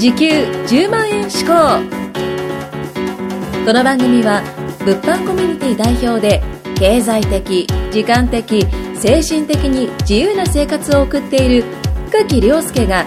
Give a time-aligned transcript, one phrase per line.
[0.00, 1.52] 時給10万円志向
[3.66, 4.42] この番組は
[4.78, 6.42] 物販コミュニティ代表で
[6.78, 11.64] 経済的時間的精神的に自由な生活を送っている
[12.06, 13.04] 深木亮介が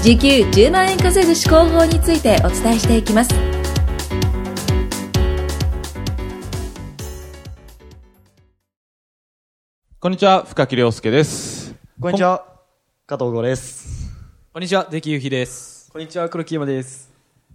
[0.00, 3.34] 時給10万円稼ぐ思考法についてお伝えしていきます
[9.98, 11.74] こんにちは、深木亮介です。
[12.00, 12.44] こんにちは、
[13.08, 14.14] 加藤剛です。
[14.52, 15.77] こんにちは、関ゆひです。
[15.90, 17.10] こんにちは、黒木山です。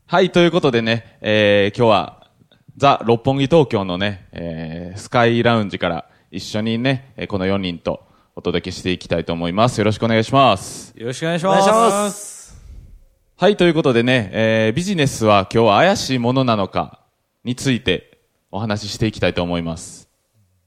[0.07, 2.31] はい、ということでね、えー、今日は、
[2.77, 8.03] ザ・六本木東京のね、えー、スカイラウンジから一緒にね、えーこの4人と
[8.35, 9.77] お届けしていきたいと思います。
[9.77, 10.93] よろしくお願いします。
[10.97, 11.69] よろしくお願いしお願います。
[11.69, 12.61] します。
[13.37, 17.01] はい、ということでね、えー、ビジネスは今日は怪しいものなのか
[17.43, 18.17] について
[18.49, 20.09] お話ししていきたいと思います。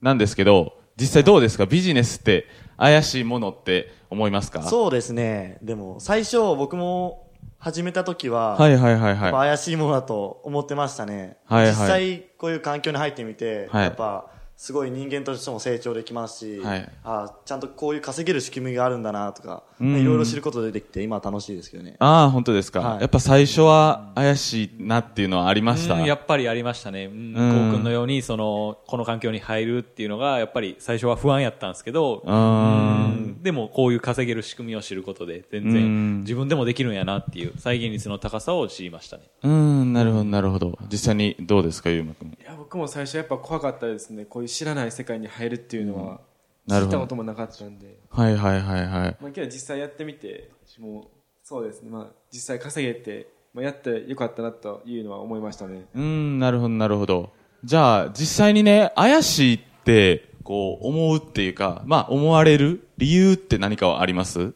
[0.00, 1.66] なんですけど、実際どうですか？
[1.66, 2.46] ビジネスって
[2.78, 4.62] 怪しいものって思いますか？
[4.62, 5.58] そうですね。
[5.62, 7.25] でも、最初僕も
[7.58, 9.32] 始めた時は、はいはいはいはい。
[9.32, 11.36] 怪しいものだと思ってましたね。
[11.46, 21.96] はいはい実際、こういう環境に入ってみて、はいやっぱ、すごい人間としても成長できますし、はいあちゃんとこういう稼げる仕組みがあるんだなとか、うんいろいろ知ることでできて、今は楽しいですけどね。
[21.98, 25.94] ああ、本当ですか、はいやっぱ最初は怪しいなっていうのはありました。
[25.94, 27.06] うんやっぱりありましたね。
[27.06, 39.24] うん、こうくんのように、その、この環境に入るっていうのが、やっぱり最初は不安やったんですけど、うーんうんでもこういう稼げる仕組みを知ることで、全うん然自分でもできるんやなっていう再現率の高さを知りましたね。
[39.42, 40.78] うーん、なるほど、なるほど。
[40.90, 42.35] 実際にどうですか、ゆうまくん。
[42.66, 44.24] 僕も最初やっぱ怖かったですね。
[44.24, 46.20] こういう知らない世界に入るっていうのは、
[46.66, 47.96] なるほど聞いたこともなかったんで。
[48.10, 49.16] はいはいはいはい。
[49.20, 50.50] まあ、けど実際やってみて、
[50.80, 51.04] もう、
[51.44, 51.90] そうですね。
[51.90, 55.84] まあ、実際稼げて、まあ、やってよかったなというのは思いましたね。
[55.94, 57.30] うーん、なるほど、なるほど。
[57.62, 64.52] じゃあ、実際にね、怪しいって、こう、思うっていうか、まあ、思われる理由って何かはあります？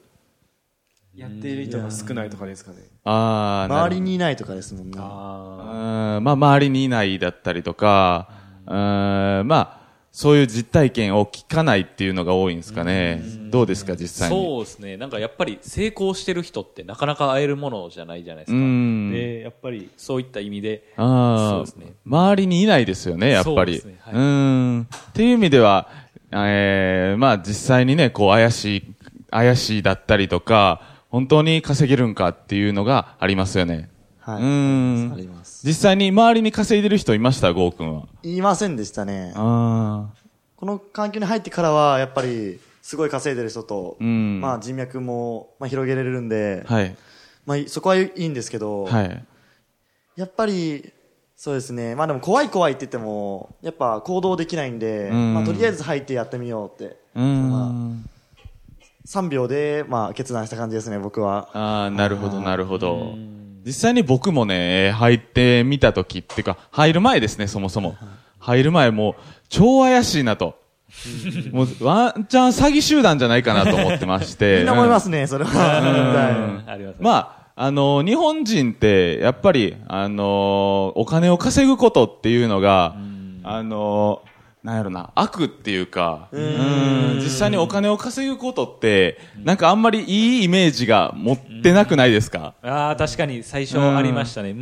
[1.14, 2.78] やっている人が少ないとかですかね。
[3.04, 4.96] ああ、周りにいないとかですもんね。
[4.96, 8.28] うーんまあ、周りにいないだったりとか、
[8.66, 9.80] うーん、まあ、
[10.12, 13.22] そういう実体験を聞かないっていうのが多いんですかね。
[13.50, 14.44] どうですか、実際に？
[14.44, 14.96] そうですね。
[14.96, 18.58] なんかやっぱり成功してる人ってなかなか会えるものじゃないじゃないですか。
[18.58, 23.74] うんで、やっぱりそういった意味で、ああそうですね周りにいないですよね、やっぱそうり。
[23.74, 24.80] ですねはいうん。
[24.82, 25.88] っていう意味では、
[26.32, 28.82] えー、まあ実際にね、こう怪しい、
[29.30, 33.90] 怪しいだったりとか、本当に稼げるんかっていうのがありますよね。
[34.20, 34.42] はい。
[34.42, 35.66] うんあります。
[35.66, 38.06] 実際に周りに稼いでる人いました、ゴーくんは。
[38.22, 39.32] 言いませんでしたね。
[39.34, 40.08] あ
[40.56, 46.74] この環境に入ってからは、やっぱり、すごい稼いでる人と、うんまあ人脈も、まあ、広げれるんで、あ。
[46.74, 46.96] はい。
[47.46, 49.24] まあそこはいいんですけど、はい。
[50.16, 50.92] やっぱり、
[51.36, 51.94] そうですね。
[51.94, 58.04] まあでも怖い怖いって言っても、やっぱ行動できないんで、うんまあとりあえず入ってやってみようって、うん。
[59.06, 61.48] 3秒で、まあ決断した感じですね、僕は。
[61.52, 63.14] ああ、なるほど、なるほど。
[63.64, 67.96] 実際に僕もね、入ってみたときっていうか、入る前ですね、そもそも。
[68.38, 69.14] 入る前もう、
[69.48, 70.58] 超怪しいなと。
[71.52, 74.58] もう、ワンチャン詐欺集団じゃないかなと思ってまして。
[74.58, 75.50] みんな思いますね、それは。
[75.50, 76.98] はありますね。
[77.00, 82.96] まあ、あの、日本人って、やっぱり、あの、お金を稼ぐことっていうのが、
[83.42, 84.22] あの、
[84.62, 87.18] なんやろな、悪っていうか、うん。
[87.22, 92.54] 実際にお金を稼ぐことって、なんかあんまりいいイメージが持ってなくないですか？
[92.62, 94.50] ああ、確かに最初ありましたね。
[94.50, 94.58] うん。
[94.58, 94.60] う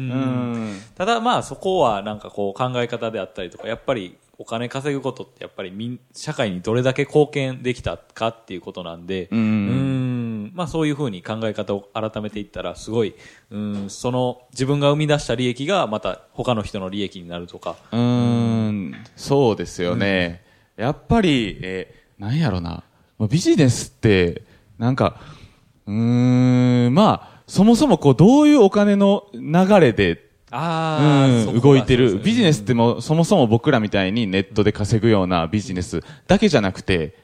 [0.75, 0.81] ん。
[0.95, 9.39] ただまあそこはなんかこう考え方であったりとか、やっぱりお金稼ぐことってやっぱりみん社会にどれだけ貢献できたかっていうことなんで、うん。
[9.39, 10.53] うん。
[10.55, 13.15] まあそういうふうに考え方を改めていったらすごい、
[13.51, 18.01] うん、その自分が生み出した利益がまた他の人の利益になるとか、うーん、
[19.19, 20.43] そうですよね。
[20.77, 22.83] やっぱり、えーなんやろな。
[23.19, 24.43] まあビジネスって、
[24.79, 25.21] なんか、
[25.87, 32.19] うーん、まあ、そもそもこう、どういうお金の流れで、ああ、うん、動いてる。
[32.19, 37.17] ビジネスっても、そもそも僕らみたいにネットで稼ぐようなビジネスだけじゃなくて、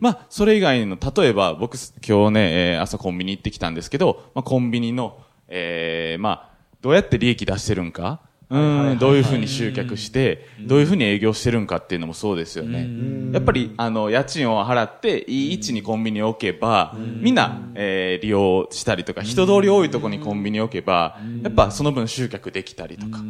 [0.00, 12.88] まあ、それ以外の、例えば僕、今日ね、えー朝コンビニ行ってきたんですけど、まあ、コンビニの、えーまあ、どうやって利益出してるんか、うん、どういうふうに集客して、どういうふうに営業してるんかっていうのもそうですよね。
[13.32, 23.20] やっぱり、あの、家賃を払って、いい位置にコンビニを置けば、みんな、えー利用したりとか、人通り多いところにコンビニを置けば、やっぱその分集客できたりとか。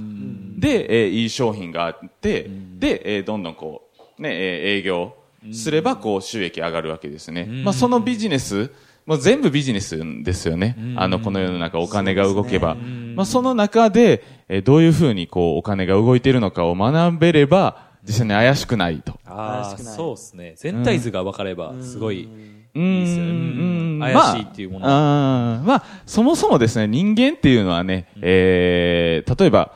[0.58, 3.88] で、えーいい商品があって、で、えーどんどんこ
[4.18, 5.14] う、ね、えー営業
[5.52, 7.44] すれば、こう、収益上がるわけですね。
[7.64, 8.70] まあ、そのビジネス、
[9.06, 10.76] もう全部ビジネスですよね。
[10.96, 12.76] あの、この世の中お金が動けば。
[13.16, 19.18] まあ、その中で、えーどういうふうにこう、お金が動いているのかを学べれば、実際に怪しくないと。
[19.24, 20.54] ああ、怪しくないそうですね。
[20.56, 23.30] 全体図が分かれば、すごい、うんいいですよね。
[23.30, 24.92] うん怪しいっていうものは。
[24.92, 29.72] まあ、まあ、そもそもですね、人間っていうのはね、えー、例えば、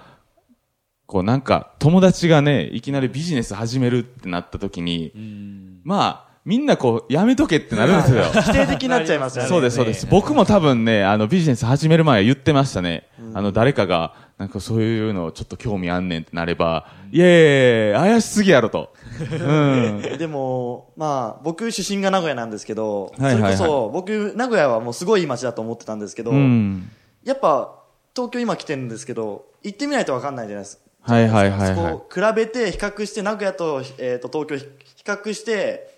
[1.07, 5.13] こうなんか友達がね、いきなりビジネス始めるってなった時に、
[5.85, 8.25] まあ、みんなこう、やめとけってなるんですよ。
[8.43, 9.49] 否定的になっちゃいますよね。
[9.49, 10.07] そうです、そうです。
[10.07, 13.09] 僕も多分ね、あの、ビジネス始める前は言ってましたね。
[13.33, 18.93] あの、誰かが、なんかそういうのちょっと興味あんねんってなれば、いやいやいや怪しすぎやろと。
[19.21, 20.19] うん。
[20.19, 26.91] でも、まあ、僕出身が名古屋なんですけど、それこそ、僕、名古屋はもうすごいいい街だと思ってたんですけど、うん。
[27.23, 27.79] やっぱ、
[28.15, 30.83] 東京今来てるんですけど、行ってみないとわかんないじゃないですか。
[31.15, 35.94] はいはいはいはいそこを比べて、比較して、名古屋と、えっ、と、東京比較して、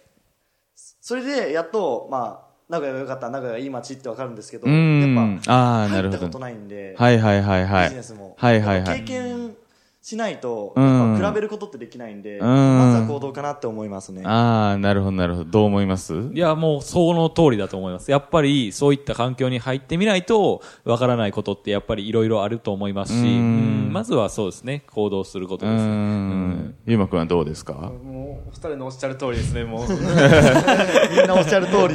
[1.06, 5.44] それで、やっと、まあ、名古屋が良かった、名古屋がいい街ってわかるんですけど、うやんっ。
[5.46, 6.38] ぱ、ああ、なるほど入ったこと。
[6.40, 7.84] ないんで、はいはいはいはい。
[7.84, 8.34] ビジネスも。
[8.36, 9.56] はいはいはい経験
[10.08, 14.22] しないと、うん比べることってできないんで、んまずは行動かなって思いますね。
[14.24, 15.50] ああ、なるほどなるほど。
[15.50, 16.14] どう思います？
[16.32, 18.08] いや、もう、その通りだと思います。
[18.12, 23.30] やっぱり、そういった環境に入ってみないと、わからないことってやっぱりいろいろあると思いますし、うんう
[23.88, 25.82] んまずはそうですね、行動することうです。
[25.84, 26.74] ん。
[26.86, 27.72] ゆうまくんはどうですか？
[27.74, 31.94] もうお二人のおっしゃる通りですねもう みんなおっしゃる通り。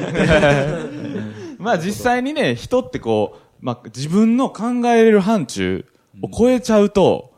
[1.60, 5.86] まあ実際にね、人ってこう、まあ自分の考えれる範疇
[6.22, 7.31] を超えちゃうと、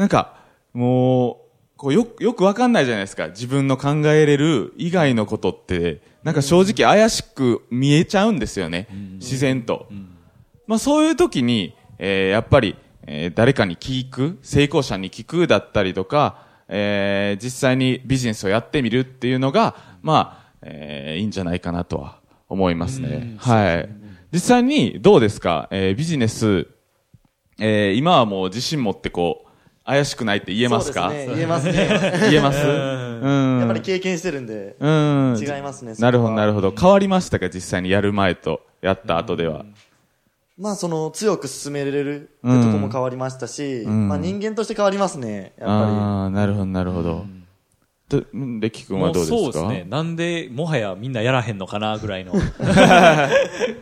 [0.00, 0.34] なんか、
[0.72, 1.36] もう、
[1.76, 3.28] こうよく、よくわかんないじゃないですか。
[3.28, 8.88] 自分の考えれる以外のことって、なんか正直怪しく見えちゃうんですよね。
[9.18, 9.88] 自然と。
[10.66, 12.76] まあそういう時に、えーやっぱり、
[13.06, 23.36] えー誰かに聞く、成功者に聞くだったりとか、えー実際にビジネスをやってみるっていうのが、まあ、えーいいんじゃないかなとは思いますね。
[23.38, 23.88] はい。
[24.32, 26.68] 実際にどうですか、えービジネス、
[27.58, 29.49] えー今はもう自信持ってこう、
[29.90, 31.08] 怪しくないって言えますか？
[31.08, 32.20] そうですね、言えますね。
[32.30, 32.58] 言えます？
[32.64, 33.58] うん。
[33.58, 35.36] やっぱり経験してるんで、うん。
[35.38, 35.94] 違いますね。
[35.98, 36.74] なるほど、なるほほど。
[36.78, 37.48] 変わりましたか？
[37.48, 39.58] 実際にやる前と、やった後では。
[39.58, 39.64] ど。
[40.58, 47.24] まあ、その、強く進めれるってとこも変わりましたし、んまあ、人間として変わりますね、やっぱああ、なるほど、なるほど。
[48.10, 48.22] と
[48.60, 49.36] レキ君はどうですか？
[49.36, 49.86] もうそうですね。
[49.88, 52.32] なんで、もはやみんなやらへんのかなぐらいの。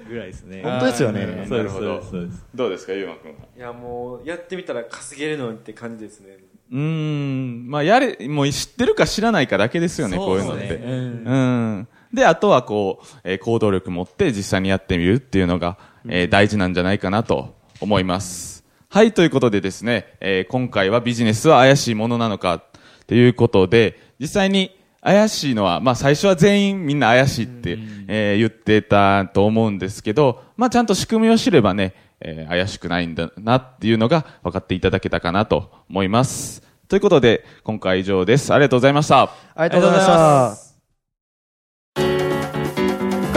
[0.09, 0.63] ぐらいですね。
[0.63, 2.47] 本当ですよねそうです、なるほどそうです、そうです。
[2.55, 3.37] どうですか、ゆうまくんは？
[3.57, 6.39] いやもうやってみたら稼げるのって感じですね
[6.71, 7.67] うーん。
[7.69, 10.75] まあ、やれ、もう知ってるか知らないかだけですよね、こういうのって。
[10.75, 11.89] うん。
[12.13, 15.79] で、あとはこう、えー行動力持って実際にやってみるっていうのが、
[16.09, 18.65] えー大事なんじゃないかなと思います。
[18.91, 22.63] はい、ということでですね、えー今回はビジネスは怪しいものなのか
[23.09, 36.63] ということで、実際に怪しいのは、まあ最初は全員みんな怪しいって、えー言ってたと思うんですけど、まあちゃんと仕組みを知ればね、えー怪しくないんだなっていうのが分かっていただけたかなと思います。
[36.87, 38.53] ということで、今回は以上です。
[38.53, 39.23] ありがとうございました。
[39.55, 40.69] ありがとうございました。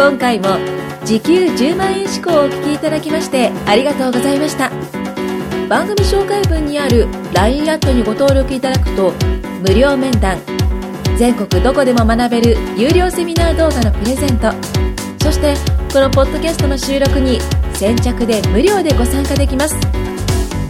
[0.01, 0.47] 今回も
[1.05, 5.00] 時給10万円志向をお聞きいただきましてありがとうございました
[5.71, 9.13] 番組紹介文にある LINE アットにご登録いただくと
[9.61, 10.37] 無料面談
[11.17, 14.51] 全国どこでも学べる有料セミナー動画のプレゼント
[15.23, 15.53] そして
[15.93, 17.39] このポッドキャストの収録に
[17.73, 19.79] 先着で無料でご参加できます。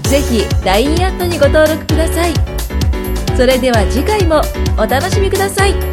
[0.04, 2.34] ぜひ LINE アットにご登録ください。
[3.36, 4.42] それでは次回も
[4.78, 5.91] お楽しみください。